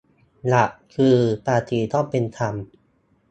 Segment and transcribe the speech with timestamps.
[0.47, 1.15] หลักคือ
[1.45, 2.53] ภาษีต้องเป็นธรรม